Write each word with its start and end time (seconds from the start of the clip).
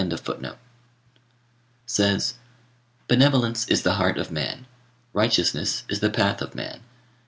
I) 0.01 0.05
Môshi 0.05 0.55
says, 1.85 2.33
"Benevolence 3.07 3.67
is 3.67 3.83
the 3.83 3.93
heart 4.01 4.17
of 4.17 4.31
man; 4.31 4.65
righteousness 5.13 5.83
is 5.89 5.99
the 5.99 6.09
path 6.09 6.41
of 6.41 6.55
man. 6.55 6.79